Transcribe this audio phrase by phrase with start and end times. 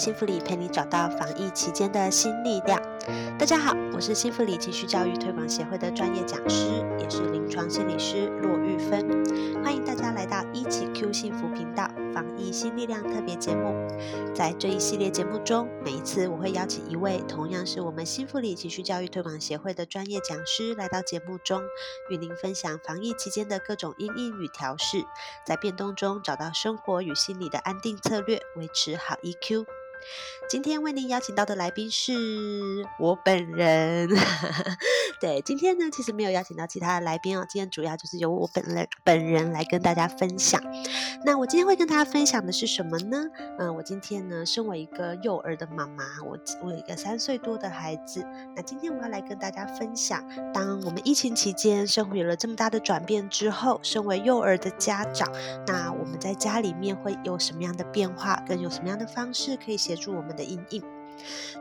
[0.00, 2.80] 幸福里陪你找到防疫期间的新力量。
[3.38, 9.06] 大家好，我是幸福里情绪教育推广协会的专业讲师，也是临床心理师骆玉芬。
[9.62, 13.74] 欢迎大家来到一起 Q 幸福频道防疫新力量特别节目。
[14.34, 21.60] 在这一系列节目中，每一次我会邀请一位同样是我们幸福里情绪教育推广协会的专业讲师来到节目中，
[22.08, 25.04] 与您分享防疫期间的各种因应与调试，
[25.44, 29.66] 在变动中找到生活与心理的安定策略，维持好 EQ。
[30.48, 32.12] 今天为您邀请到的来宾是
[32.98, 34.08] 我本人。
[35.20, 40.60] 对，今天呢，其实没有邀请到其他的来宾哦，今天主要就是由我本人本人来跟大家分享。
[41.24, 43.26] 那我今天会跟大家分享的是什么呢？
[43.58, 48.26] 嗯，我今天呢，身为一个幼儿的妈妈，我我有一个三岁多的孩子。
[48.56, 55.30] 那今天我要来跟大家分享，当我们疫情期间生活有了这么大的转变之后，身为幼儿的家长，
[55.66, 60.82] 那我们在家里面会有什么样的变化，跟有什么样的方式可以协助我们的阴影？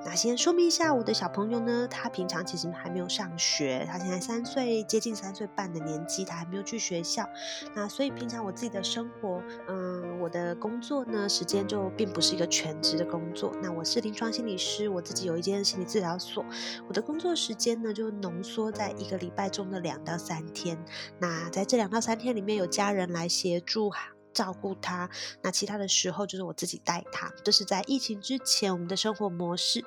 [0.05, 7.27] 那先说明一下，我的小朋友呢，他平常其实还没有上学，他现在三岁，接近三岁半的年纪，他还没有去学校。
[7.75, 13.51] 那所以平常我自己的生活，嗯，我的工作呢，时间就并不是一个全职的工作。
[13.63, 16.45] 那我是临床心理师，我自己有一间心理治疗所，
[16.87, 20.77] 我的工作时间呢，就浓缩在一个礼拜中的两到三天。
[21.19, 23.91] 那在这两到三天里面，有家人来协助。
[24.33, 25.09] 照顾他，
[25.41, 27.31] 那其他的时候就是我自己带他。
[27.43, 29.83] 这是在疫情之前我们的生活模式。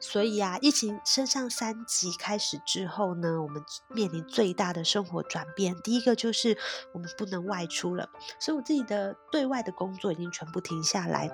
[0.00, 5.74] 所以啊，疫情升上三级开始之后呢，我们面临最大的生活转变。
[5.82, 6.58] 第一个就是
[6.92, 11.30] 我们不能外出了，所以我自己的对外的工作已经全部停下来。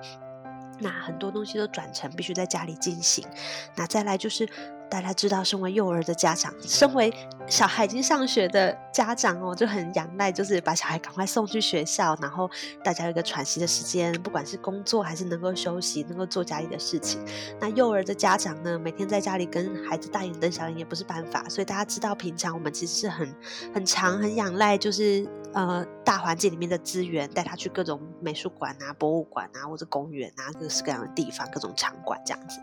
[0.79, 3.27] 那很多东西都转成必须在家里进行。
[3.75, 4.47] 那再来就是。
[4.93, 7.11] 大家知道，身为幼儿的家长，身为
[7.47, 12.47] 小孩已经上学的家长哦，就很仰赖，就是把小孩赶快送去学校，然后
[12.83, 17.19] 大家有一个喘息的时间，不管是工作还是能够休息，能够做家里的事情。
[17.59, 23.35] 那幼儿的家长呢，每天在家里跟孩子大眼瞪小眼也不是办法，所以大家知道，平常我们其实是很
[23.73, 32.59] 很长很仰赖，就是呃大环境里面的资源，带他去各种美术馆啊、博物馆啊或者公园啊，各式各样的地方，各种场馆这样子。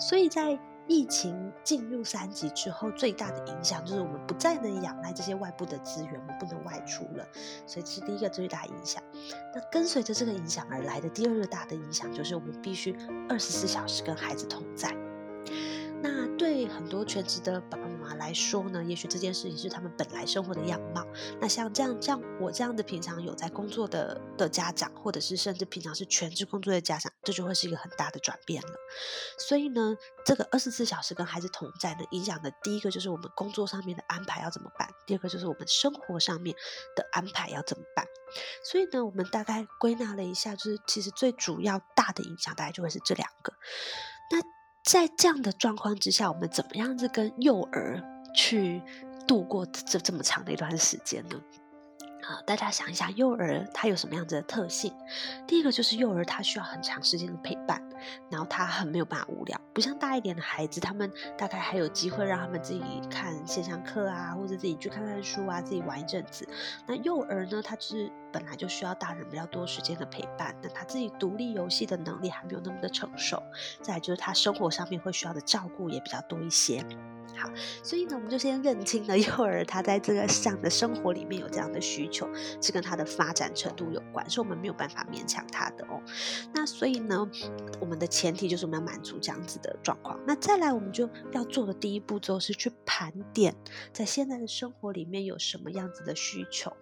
[0.00, 0.58] 所以在
[0.88, 7.26] 疫情进入三级之后，最大的影响就是我们不再能仰赖这些外部的资源，我们不能外出了，
[7.66, 9.02] 所以这是第一个最大影响。
[9.54, 12.96] 那跟随着这个影响而来的第二个大的影响，就是我们必须
[13.28, 15.05] 二十四小时跟孩子同在。
[16.08, 21.04] 那对很多全职的爸爸妈妈来说呢，也许这件事情是他们本来生活的样貌。
[21.40, 28.68] 那像这样，像我这样的平常有在工作的的家长，或者是甚至平常是全职工作的家长，这就会是一个很大的转变了。
[29.36, 36.54] 所以呢，这个二十四小时跟孩子同在呢，影响的第一个就是我们工作上面的安排要怎么办，第二个就是我们生活上面
[36.94, 38.06] 的安排要怎么办。
[38.62, 43.52] 所以呢，我们大概归纳了一下，就是其实最主要大的影响，大概就会是这两个。
[44.30, 44.40] 那
[44.86, 48.00] 在这样的状况之下，我们怎么样子跟幼儿
[48.32, 48.80] 去
[49.26, 51.42] 度过这这么长的一段时间呢？
[52.22, 54.94] 啊，大家想一下，幼儿他有什么样子的特性？
[55.44, 57.82] 第一个就是幼儿他需要很长时间的陪伴，
[58.30, 66.48] 然后他很没有办法无聊，不像大一点的孩子，他们大概还有机会让他们自己看线上课啊，或者自己去看看书啊，自己玩一阵子。
[66.86, 73.42] 那幼儿呢，他就是本来就需要大人比较多时间的陪伴，那他自己独立游戏的能力还没有那么的成熟。
[73.82, 76.84] 再来就是他生活上面会需要的照顾也比较多一些。
[77.36, 77.50] 好，
[77.82, 82.26] 所以呢，我们就先认清了幼儿他在这个上的生活里面有这样的需求，
[82.62, 86.00] 是跟他的发展程度有关，是我们没有办法勉强他的哦。
[86.54, 87.28] 那所以呢，
[87.86, 90.18] 我们的前提就是我们要满足这样子的状况。
[90.26, 93.54] 那再来，我们就要做的第一步骤是去盘点，
[93.92, 96.76] 在现在的生活里面有什么样子的需求。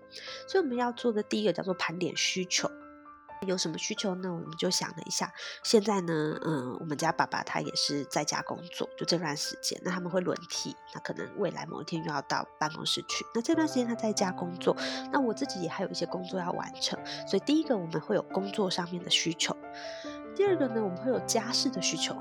[0.48, 2.70] 所以我们要做的第一个叫做盘点需求。
[3.46, 4.32] 有什么需求呢？
[4.32, 5.30] 我们就想了一下，
[5.62, 14.74] 现在呢，嗯，我们家爸爸他也是在家工作，就这段时间，那他们会轮替，那可能未来某一天又要到办公室去，那这段时间他在家工作，
[15.12, 19.54] 那我自己也还有一些工作要完成，所以第一个我们会有工作上面的需求，
[20.34, 22.14] 第二个呢，我们会有家事的需求。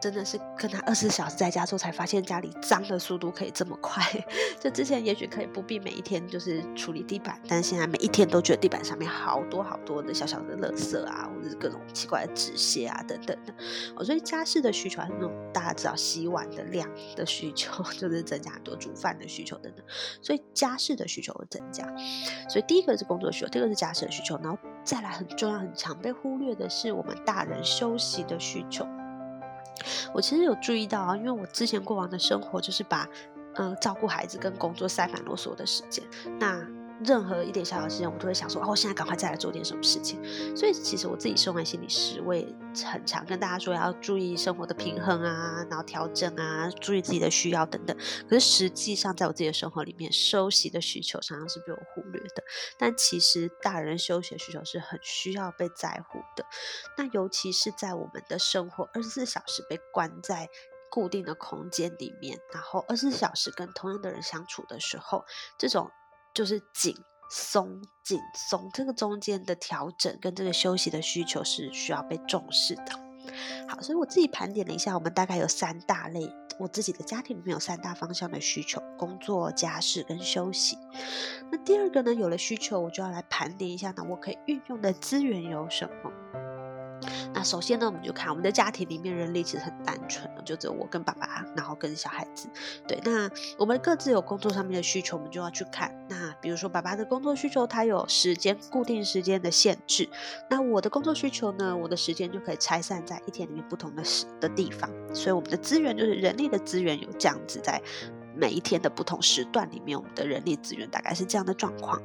[0.00, 4.02] 真的是跟他二十四小时在家之后，才发现家里脏的速度可以这么快。
[4.60, 13.54] 就之前也许可以不必每一天就是处理地板，但是现在每一天都觉得地板上面好多好多的小小的垃圾啊，或者是各种奇怪的纸屑啊等等的。
[13.96, 19.84] 哦，所以家事的需求还是那种大家知道洗碗的量的需求， 就是增加很多煮饭的需求等等。
[20.20, 21.86] 所以家事的需求会增加。
[22.48, 28.86] 所以第一个是工作需求，第二个是家事的需求，然后再来很重要、很常被忽略的是我们大人休息的需求。
[30.12, 33.08] 我其实有注意到啊，因为我之前过往的生活就是把，
[33.54, 36.04] 嗯，照顾孩子跟工作塞满啰嗦的时间，
[36.38, 36.75] 那。
[37.04, 40.18] 任何一点小小事情，我都会想说，哦，现在赶快再来做点什么事情。
[40.56, 42.46] 所以其实我自己身为心理师，我也
[42.90, 47.94] 很常跟大家说要注意生活的平衡啊，然后调整啊，注意自己的需要等等。
[48.28, 52.42] 可是实际上，在我自己的生活里面，休息的需求常常是被我忽略的。
[52.78, 56.46] 但其实大人休息的需求是很需要被在乎的。
[56.96, 60.48] 那尤其是在我们的生活二十四小时被关在
[60.90, 65.26] 固定的空间里面，然后二十四小时跟同样的人相处的时候，
[65.58, 65.90] 这种。
[66.36, 66.94] 就是紧
[67.30, 72.84] 松紧松，这个中间的调整跟这个休息的需求是需要被重视的。
[73.66, 76.30] 好，所以我自己盘点了一下，我们大概有三大类，
[76.60, 80.76] 我自己的家庭里面有三大方向的需求：工作、家事跟休息。
[81.50, 86.12] 那第二个呢，有了需求，我就要来盘点一下呢，我可以运用的资源有什么。
[87.46, 92.48] 首先呢，我们就看我们的家庭里面人力其实很单纯，就只有我跟爸爸，然后跟小孩子。
[92.86, 95.94] 对，那我们各自有工作上面的需求，我们就要去看。
[96.08, 100.08] 那比如说爸爸的工作需求，他有时间固定时间的限制。
[100.50, 104.90] 那我的工作需求呢，我的时间就可以拆散在一天里面不同的时的地方。
[105.14, 107.80] 所以我们的资源就是人力的资源有这样子在。
[108.36, 112.00] 每一天的不同时段里面，我们的人力资源大概是这样的状况。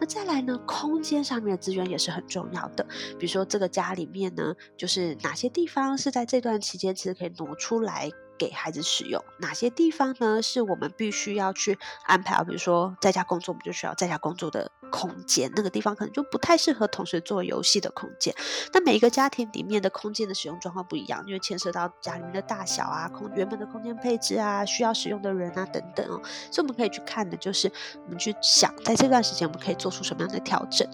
[0.00, 2.84] 那再来呢，空间上面的资源也是很重要的。
[3.18, 8.10] 比如说这个家里面呢，就是哪些地方是在这段期间其实可以挪出来。
[8.38, 10.42] 给孩子使用哪些地方呢？
[10.42, 15.50] 是我们必须要去安排比如说在家工作，我们就需要在家工作的空间。
[15.56, 18.34] 那个地方可能就不太适合同时做游戏的空间。
[18.72, 26.20] 那每一个家庭里面的空间的使用状况不一样，因为牵涉到家里面的大小啊、空原本的空间配置啊、需要使用的人啊等等哦。
[26.50, 27.70] 所以我们可以去看的就是，
[28.04, 30.88] 我们去想在这段时间我们可以做出什么样的调整。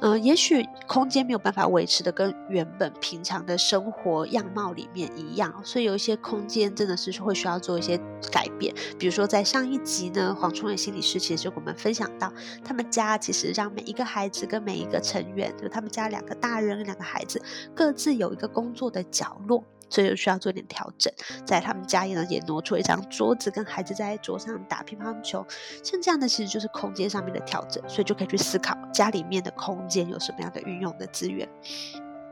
[0.00, 7.96] 嗯，也许空间没有办法维持的跟原本平常的生活样貌里面一样，所以有一些空间真的是会需要做一些
[8.30, 8.74] 改变。
[8.98, 12.32] 比如说在上一集呢，黄春伟心理师其实就跟我们分享到，
[12.64, 17.40] 他们家其实让每一个孩子跟每一个成员，就他们家两个大人跟两个孩子
[17.74, 19.64] 各自有一个工作的角落。
[19.90, 21.12] 所以就需要做点调整，
[21.46, 25.46] 在他们家里呢也挪出一张桌子，跟孩子在桌上打乒乓球，
[25.84, 31.48] 像这样的其实就是空间上面的调整，所以就可以去思考家里面的空间有什么样的运用的资源。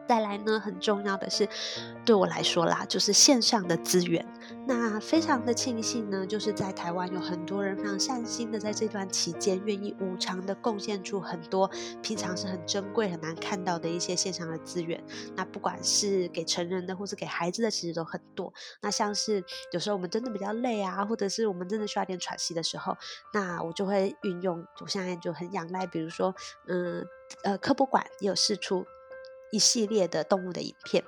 [0.09, 1.49] 再来呢，很重要的是，
[2.05, 4.27] 对我来说啦，就是线上的资源。
[4.67, 11.69] 那非常的庆幸呢，就是在台湾有很多人非常善心的，在这段期间愿意无偿的贡献出很多
[12.03, 15.03] 平常是很珍贵、很难看到的一些线上的资源。
[15.35, 18.53] 那不管是给成人的，或是给孩子的，其实都很多。
[18.83, 22.97] 那像是有时候我们真的比较累啊，或者是我们真的需要点喘息的时候，
[23.33, 26.35] 那我就会运用，我现在就很仰赖，比如说，
[26.67, 27.05] 嗯，
[27.43, 28.85] 呃，科博馆也有试出。
[29.53, 31.05] 一系列的动物的影片，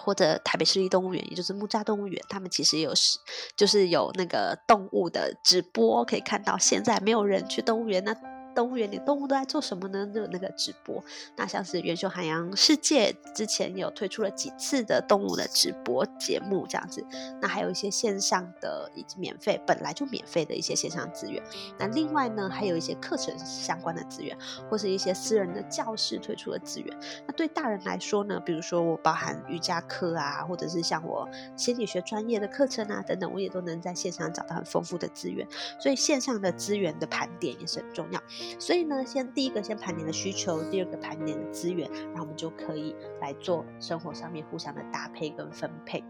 [0.00, 3.18] 或者台北市立动物园，也就是木栅动物园，他们其实有是
[3.54, 8.29] 就是有那个动物的直播，可以看到现在没有人去动物园那。
[8.54, 10.06] 动物园里动物都在做什么呢？
[10.14, 11.02] 就那个直播，
[11.36, 17.04] 那像是元秀海洋世界之前有推出了几次的动物的直播节目这样子，
[17.40, 21.42] 那还有一些线上的以及免费本来就免费的一些线上资源，
[21.78, 24.36] 那另外呢还有一些课程相关的资源，
[24.68, 26.98] 或是一些私人的教室推出的资源。
[27.26, 35.46] 那对大人来说呢，比如说我包含瑜伽课啊，或者是像我心理学专业的课程啊等等，我也都能在线上找到很丰富的资源，
[35.80, 38.20] 所以线上的资源的盘点也是很重要。
[38.58, 46.02] 所以呢，先第一个先盘点的需求，第二个盘点的资源，然后我们就可以来做生活上面互相的搭配跟分配。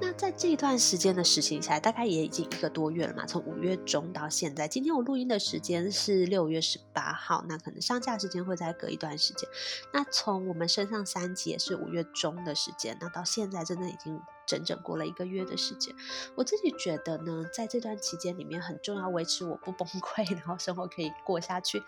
[0.00, 9.48] 那在这段时间的实行下来，大概也已经一个多月了嘛，从五月中到现在，今天我录音的时间是六月十八号，那可能上架时间会再隔一段时间。
[9.92, 15.94] 那从我们升上三级也是五月中的时间，那到现在真的已经整整过了一个月的时间。
[16.34, 21.80] 我自己觉得呢，在这段期间里面很重要，维持我不崩溃， 然后生活可以过下去，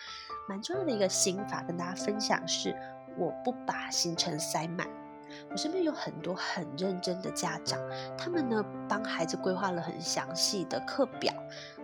[0.49, 2.77] 蛮重要的一个心法跟大家分享是，
[3.17, 4.87] 我不把行程塞满。
[5.49, 7.79] 我身边有很多很认真的家长，
[8.19, 11.33] 他们呢帮孩子规划了很详细的课表，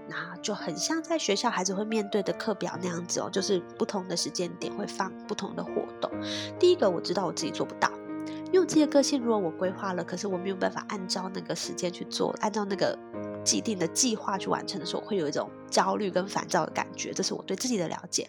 [0.09, 6.11] 那就很像在学校孩子会面对的课表那样子哦，就是不同的时间点会放不同的活动。
[6.59, 7.89] 第一个我知道我自己做不到，
[8.47, 12.99] 因为我自己的个性，如果我规划了，可是我没有办法按照那个时间去做，按照那个
[13.45, 17.13] 既定的计划去完成的时候，会有一种焦虑跟烦躁的感觉。
[17.13, 18.29] 这是我对自己的了解。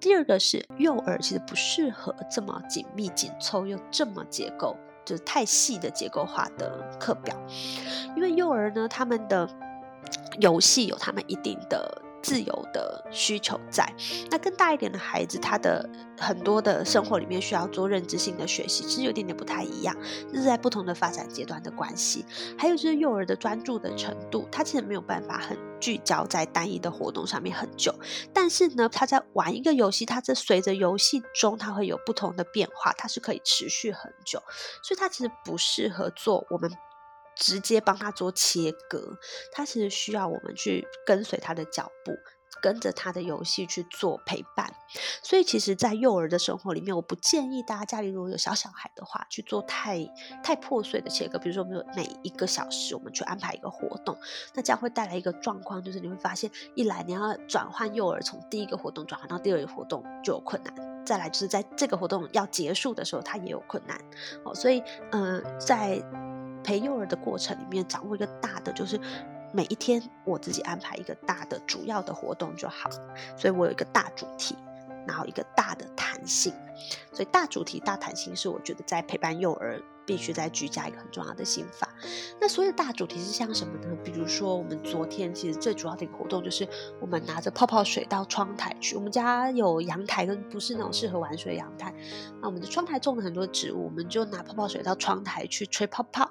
[0.00, 7.36] 第二个是幼儿其实不适合这么紧密紧凑又这么结构，就是太细的结构化的课表，
[8.16, 9.48] 因为幼儿呢，他们的
[10.40, 12.02] 游戏有他们一定的。
[12.22, 13.86] 自由的需求在，
[14.30, 15.88] 那更大一点的孩子，他的
[16.18, 19.96] 很多的生活里面需要做认知性的学习，其实有点点不太一样，
[20.30, 22.24] 这是在不同的发展阶段的关系。
[22.56, 27.92] 还有就是幼儿的专注的程度，他其实没有办法很聚焦在单一的活动上面很久，
[28.32, 34.42] 但是呢，他在玩一个游戏，他这随着游戏中他会有不同的变化，它是可以持续很久，
[34.82, 36.70] 所以它其实不适合做我们。
[37.36, 39.18] 直接帮他做切割，
[39.52, 42.12] 他其实需要我们去跟随他的脚步，
[42.60, 44.72] 跟着他的游戏去做陪伴。
[45.22, 50.06] 所以，其实，在幼儿的生活里面，我不建议大家家里如果有小小孩的话，去做太
[50.42, 51.38] 太破碎的切割。
[51.38, 54.16] 比如说，我们有每一个小时，我们去安排一个活动，
[54.52, 60.74] 那这样会带来一个状况，就是你会发现，一来你要转换幼儿从第一个活动转换到第二个活动就有困难；
[61.06, 63.98] 再来就是在这个活动要结束的时候，他也有困难。
[64.44, 65.96] 哦，所以，嗯，在
[66.62, 68.98] 陪幼儿的过程里面，掌握一个大的，就是
[69.52, 72.88] 每一天我自己安排一个大的主要的活动就好。
[73.36, 74.56] 所以我有一个大主题，
[75.06, 76.52] 然后一个大的弹性。
[77.12, 81.88] 所以大主题、大弹性是我觉得在陪伴幼儿必须在居家一个很重要的心法。
[82.40, 83.96] 那所有的大主题是像什么呢？
[84.02, 86.66] 比如说我们昨天其实最主要的一个活动就是
[87.00, 88.96] 我们拿着泡泡水到窗台去。
[88.96, 91.94] 我们家有阳台，跟不是那种适合玩水阳台。
[92.40, 96.28] 那我们的窗台种了很多植物，我们就拿泡泡水到窗台去吹泡泡。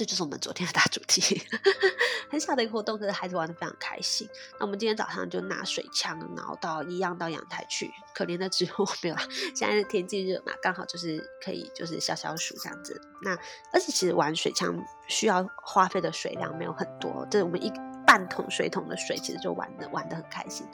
[0.00, 1.42] 这就是我们昨天的大主题，
[2.30, 4.26] 很小的一个活动，可是孩子玩的非常开心。
[4.58, 7.90] 那我们今天早上就拿水枪，然后到一样到阳台去。
[8.14, 9.22] 可怜的植物没有啦，
[9.54, 12.98] 现在天气热嘛，刚好就是可以就是消消暑这样子。
[13.20, 13.32] 那
[13.74, 14.74] 而且其实玩水枪
[15.06, 17.70] 需要花费的水量没有很多，这我们一
[18.06, 20.66] 半桶水桶的水，其实就玩的玩的很开心。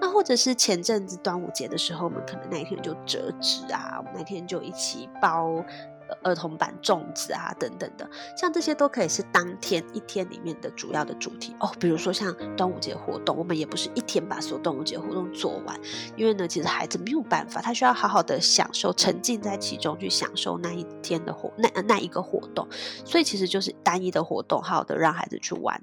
[0.00, 5.64] 那或者是前阵子端午节的时候，我们可能那一天就折纸啊，我们那天就一起包。
[6.22, 11.70] 儿童版粽子啊，等等的，像这些都可以是当天一天里面的主要的主题哦。
[11.78, 15.78] 比如说像端午节活动，我们也不是一天把所有端午节活动做完，
[16.16, 22.66] 因为呢，其实孩子没有办法，他需要好好的享受，沉浸在其中去享受那一天的活那那一个活动，
[23.04, 25.82] 所以其实就是单一的活动，好好的让孩子去玩。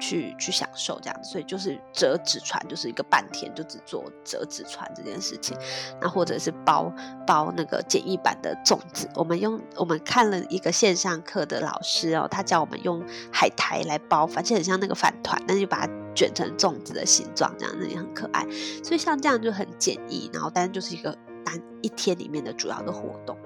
[0.00, 5.56] 去去享受这样子，所以就是折纸船，就是一个半天就只做折纸船这件事情。
[6.00, 6.92] 那或者是包
[7.26, 18.42] 包那个简易版的粽子，我们用我们看了一个线上课的老师哦，他教我们用海苔来包，反正很像那个饭团，那就把它卷成粽子的形状，这样子也很可爱。
[18.82, 23.36] 所以像这样就很简易，然后但是就是一个单一天里面的主要的活动。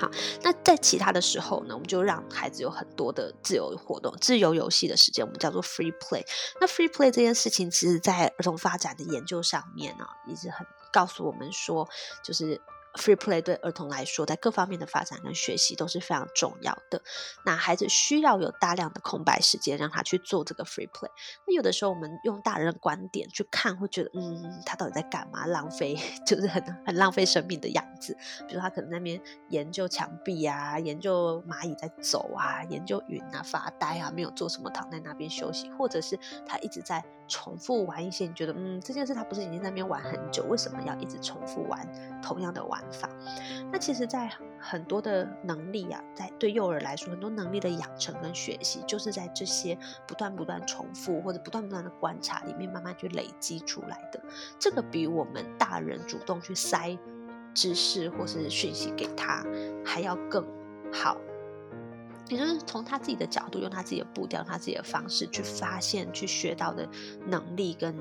[0.00, 0.10] 好，
[0.42, 6.24] 那在其他的时候呢，我们就让孩子有很多的自由活动、自由游戏的时间，我们叫做 free play。
[6.58, 11.86] 那 free play 这件事情，其实在儿童发展的研究上面呢，一直很告诉我们说，
[12.24, 12.60] 就是。
[12.94, 17.00] Free play 对儿童来说，在各方面的发展跟学习都是非常重要的。
[17.44, 21.08] 那孩子需要有大量的空白时间，让他去做这个 free play。
[21.46, 25.46] 那有的时候，我们用大人的观点去看，会觉得，嗯，他到底在干嘛？
[25.46, 28.16] 浪费， 就是很很浪费生命的样子。
[28.48, 29.20] 比如他可能那边
[29.50, 42.79] 研究墙壁啊，研究蚂蚁在走啊，研究云啊，发呆啊，没有做什么，躺在那边休息，或者是他一直在重复玩一些，你觉得，嗯，这件事他不是已经在那边玩很久，为什么要一直重复玩同样的玩？
[42.92, 43.08] 法，
[43.72, 54.20] 那其实，在很多的能力啊，在对幼儿来说，很多能力的养成跟学习，就是在这些不断不断重复或者不断不断的观察里面，慢慢去累积出来的。
[54.58, 56.96] 这个比我们大人主动去塞
[57.54, 59.44] 知识或是讯息给他
[59.84, 60.46] 还要更
[60.92, 61.16] 好。
[62.28, 66.88] 也就是从他自己的角度，用他自己的步调、他自己的方式去发现、去学到的
[67.26, 67.94] 能力跟。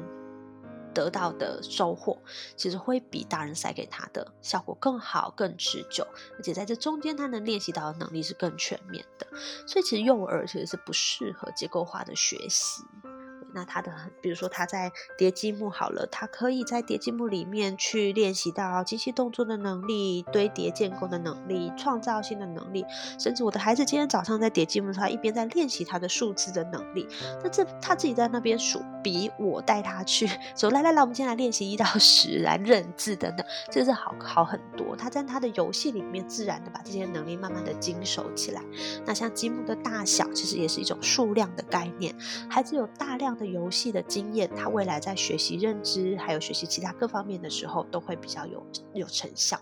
[0.94, 2.18] 得到的收获，
[2.56, 9.28] 其实会比大人塞给他的效果更好、更持久，而且在这中间，他能练习到的能力是更全面的。
[9.68, 12.84] 所以，其实幼儿其实是不适合结构化的学习。
[13.54, 13.92] 那他的，
[14.22, 22.86] 比如说他在叠积木好了，他可以在叠积木里面去练习到精细动作的能力、堆叠建构的能力、创造性的能力，
[23.18, 27.08] 甚至我的孩子今天早上在叠积木，他一边在练习他的数字的能力。
[27.42, 34.96] 那这他自己在那边数，比我带他去说来来来，我们今天来练习一到十来认字等等，这是好好很多。
[34.96, 38.62] 他在他的游戏里面自然的把这些能力慢慢的精熟起来。
[39.06, 42.14] 那像积木的大小，其实也是一种数量的概念，
[42.48, 43.39] 孩子有大量。
[43.40, 49.58] 的游戏的经验，他未来在学习认知还有学习其他各方面的时候，都会比较有有成效。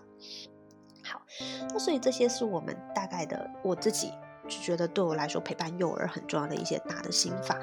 [1.02, 1.22] 好，
[1.70, 4.10] 那所以这些是我们大概的我自己。
[4.48, 7.60] 就觉得对我来说，陪伴幼儿很重要的一些大的心法。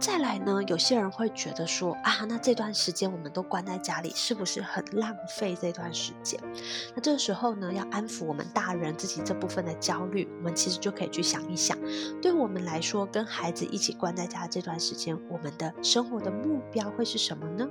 [0.00, 0.62] 再来呢？
[0.66, 6.40] 有些人会觉得说啊，那这段时间我们都关在家里，是不是很浪费这段时间？
[6.94, 11.76] 那这个时候呢，要安抚我们大人自己这部分的焦虑，我们其实就可以去想一想，
[12.22, 17.68] 对我们来说，跟孩子一起关在家这段时间，我们的生活的目标会是什么呢？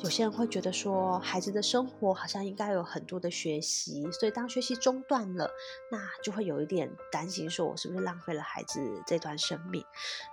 [0.00, 5.50] 有些人会觉得说，孩子的生活好像应该有很多的学习，所以当学习中断了，
[5.90, 9.82] 那就会有一点担心，说我是不是浪费了孩子这段生命？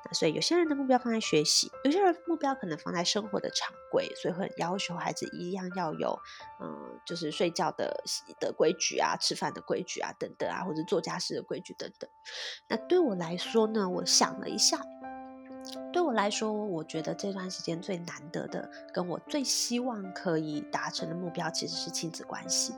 [0.06, 6.20] 那所以有些人的目标放在学习，有些人目标可能放在生活的常规，所以会要求孩子一样要有，
[6.62, 8.04] 嗯，就是睡觉的
[8.40, 12.10] 的规矩啊，吃饭的规矩啊，等等啊，或者做家事的规矩等等。
[12.68, 14.82] 那对我来说呢，我想了一下。
[15.92, 22.74] 对我来说，我觉得这段时间最难得的，跟我最希望可以达成的目标，其实是亲子关系。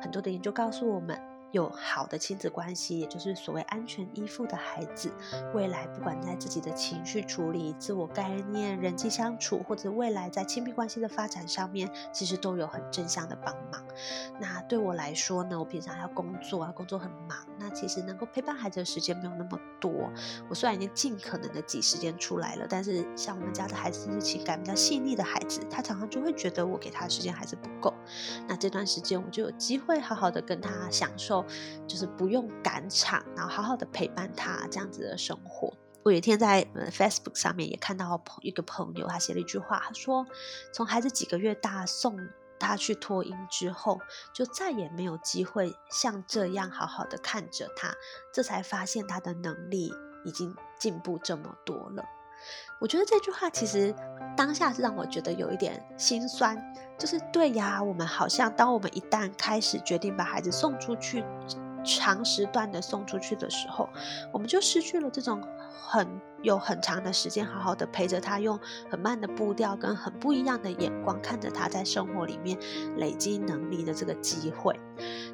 [0.00, 1.35] 很多的研究告诉我们。
[1.56, 5.10] 有好的亲子关系，也就是所谓安全依附的孩子，
[5.54, 13.82] 未来不管在自己的情绪处理、自我概念、人际相处，或者未来在亲密关系的发展上面，其实都有很正向的帮忙。
[14.38, 19.90] 那对我来说呢，我平常要工作啊，工作很忙，那其实能够陪伴孩子的时间没有那么多。
[20.50, 27.94] 我虽然已经尽可能的挤时间出来了，但是像我们家的孩子是情感比较细腻的孩子，他常常就会觉得我给他的时间还是不够。
[28.46, 31.45] 那这段时间我就有机会好好的跟他享受。
[31.86, 35.72] 就是不用赶场，然后好好的陪伴他这样子的生活。
[36.04, 40.24] 我有一天在 Facebook 上面也看到朋一个朋友，他写了一句话，他说：
[40.72, 42.16] 从孩子几个月大送
[42.58, 44.00] 他去托婴之后，
[44.32, 47.92] 就再也没有机会像这样好好的看着他，
[48.32, 49.92] 这才发现他的能力
[50.24, 52.04] 已经进步这么多了。
[52.78, 53.94] 我觉得这句话其实
[54.36, 56.56] 当下是让我觉得有一点心酸，
[56.98, 61.24] 就是对呀，我们好像当我们一旦开始决定把孩子送出去，
[61.84, 63.88] 长时段的送出去的时候，
[64.32, 66.06] 我们就失去了这种很。
[66.42, 72.56] 有很长的时间，好好的陪着他，用很慢的步调跟很不一样的眼光看着他在生活里面
[72.98, 74.78] 累积能力的这个机会。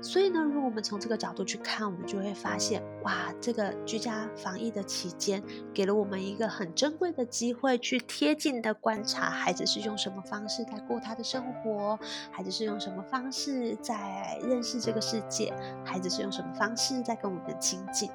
[0.00, 5.42] 所以呢，如果我们从这个角度去看，我们就会发现，哇，这个居家防疫的期间，
[5.72, 11.98] 给了我们一个很珍贵的机会，去贴近的观察孩子是用什么方式在过他的生活，
[12.30, 15.52] 孩子是用什么方式在认识这个世界，
[15.84, 18.10] 孩子是用什么方式在跟我们亲近。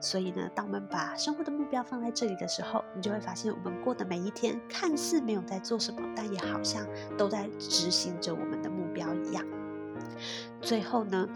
[0.00, 9.44] 所以呢，当我们把生活的目标放在这里的时候，你就会发现，我们过的每一天看似没有在做什么，但也好像都在执行着我们的目标一样。
[10.60, 11.28] 最后呢，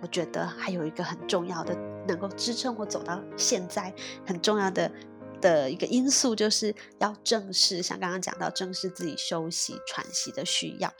[0.00, 1.74] 我觉得还有一个很重要的，
[2.06, 3.94] 能够支撑我走到现在
[4.26, 4.90] 很重要的
[5.40, 10.92] 的一个因素，就是要正视，像刚刚讲到，正视自己休息喘息的需要。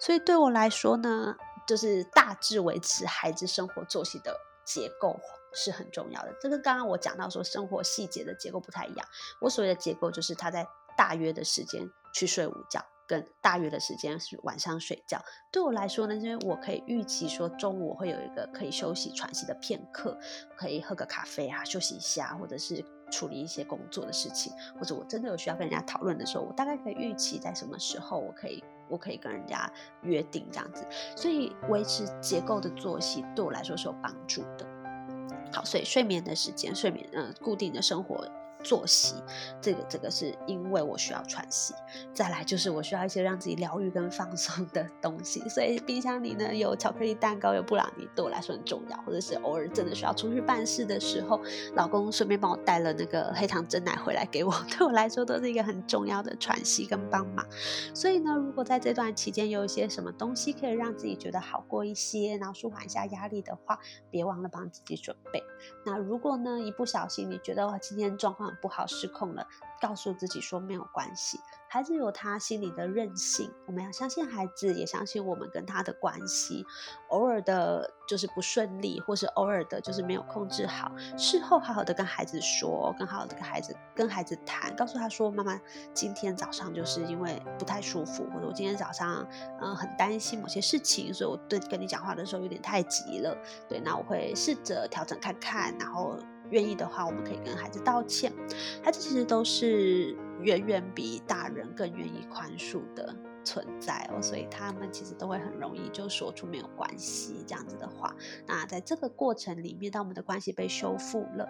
[0.00, 5.20] 所以对我来说呢，就是大致维持孩子生活作息的结构。
[5.56, 6.34] 是很重要的。
[6.40, 9.06] 这个刚刚我讲到说，生活细节的结构不太一样。
[9.40, 10.66] 我所谓的结构，就是他在
[10.96, 15.20] 大约的时间去睡午觉，跟大约的时间是晚上睡觉。
[15.50, 20.18] 对我来说呢，因为我可以预期说中午我会有一个可以休息喘息的片刻，
[20.56, 29.70] 可以喝个咖啡啊，休息一下，或者是处理一些工作的事情，或者我真的有需要跟人家讨论的时候，我大概可以预期在什么时候我可以我可以跟人家
[30.02, 30.86] 约定这样子。
[31.16, 34.66] 所以维持结构的作息对我来说是有帮助的。
[35.52, 38.26] 好，所以睡眠的时间，睡眠呃固定的生活。
[38.64, 39.14] 作息，
[39.60, 41.74] 这个这个是因为我需要喘息，
[42.12, 48.94] 再来就是我需要一些让自己疗愈跟放松的东西，所以冰箱里呢有巧克力蛋糕，有布朗尼，对我来说很重要。
[49.04, 51.38] 或者是偶尔真的需要出去办事的时候，
[51.74, 57.44] 老公顺便帮我带了那个黑糖蒸奶回来给我， 对我来说都是一个很重要的喘息跟帮忙。
[57.92, 63.78] 所以呢，如果在这段期间有一些什么东西可以让自己觉得好过一些，然后舒缓一下压力的话，
[64.10, 65.42] 别忘了帮自己准备。
[65.84, 69.46] 那如果呢一不小心你觉得哇今天状况不好失控了，
[69.80, 76.64] 告诉自己说没有关系，孩子有他心里的韧性，我们要相信孩子，也相信我们跟他的关系。
[77.08, 85.60] 偶尔的就是不顺利，或是偶尔的就是没有控制好，事后好好的跟孩子说，更好好的跟孩子跟孩子谈，告诉他说，妈妈
[85.92, 89.26] 今天早上就是因为不太舒服，或者我今天早上
[89.60, 93.36] 嗯很担心某些事情，所以我对跟你讲话的时候有点太急了，
[93.68, 96.18] 对，那我会试着调整看看，然后。
[96.50, 98.32] 愿意的话，我们可以跟孩子道歉。
[98.82, 108.14] 孩子其实都是远远比大人更愿意宽恕的存在哦，所以他们其实都会很容易就说出没有关系这样子的话。
[108.46, 111.48] 那在这个过程里面，当我们的关系被修复了，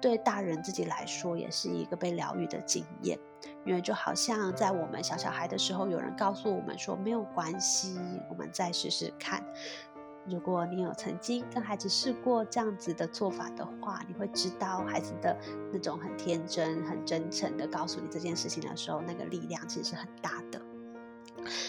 [0.00, 3.18] 对大人自己来说也是一个被疗愈的经验。
[3.64, 7.98] 因为就好像在我们小小孩的时候，有人告诉我们说没有关系，
[8.30, 9.44] 我们再试试看。
[10.28, 15.36] 如果你有曾经跟孩子试过这样子的做法的话，你会知道孩子的
[15.72, 20.60] 那种很天真、很真诚的告诉你这件事情的时候，那个力量其实是很大的。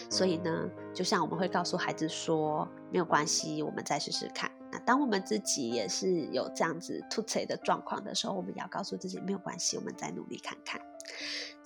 [0.10, 4.50] 所以呢，就像我们会告诉孩子说，没有关系，我们再试试看。
[4.72, 10.82] 那当我们自己也是有这样子突锤的状况的时候，我们也要告诉自己，没有关系，我们再努力看看。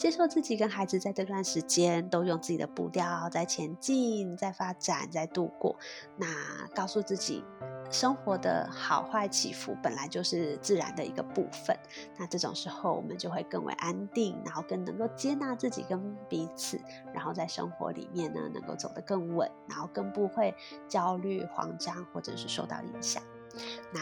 [0.01, 5.77] 接受自己跟孩子在这段时间都用自己的步调在前进、在发展、在度过。
[6.17, 6.25] 那
[6.73, 7.43] 告诉自己，
[7.91, 11.77] 生活的好坏起伏本来就是自然的一个部分。
[12.17, 16.81] 那这种时候，我们就会更为安定，然后更能够接纳自己跟彼此，
[17.13, 20.51] 然后在生活里面呢，能够走得更稳，然后更不会
[20.87, 23.21] 焦虑、慌张或者是受到影响。
[23.93, 24.01] 那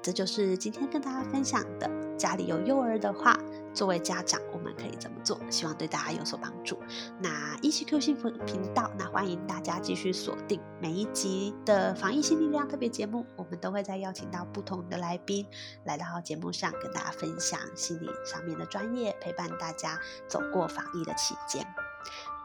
[0.00, 1.90] 这就是今天跟大家分享的。
[2.16, 3.34] 家里有幼儿的话，
[3.72, 5.38] 作为家长，我们可以怎么做？
[5.50, 6.78] 希望对大家有所帮助。
[7.20, 15.46] 那一起 Q 幸福频道，那欢迎大家继续锁定每一集的防疫新力量特别节目，我们都会再邀请到不同的来宾
[15.84, 21.66] 来到节目上，跟大家分享心理上面的专业，陪伴大家走过防疫的期间。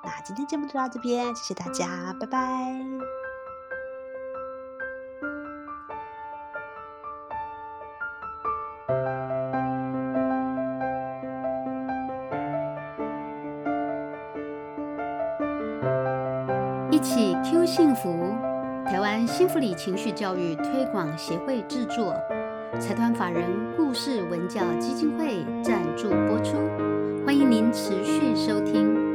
[0.04, 3.25] 那今天节目就到这边，谢谢大家，拜拜。
[19.46, 22.16] 幸福里情绪教育推广协会制作，
[22.80, 23.44] 财团法人
[23.78, 26.58] 故事文教基金会赞助播出，
[27.24, 29.15] 欢迎您持续收听。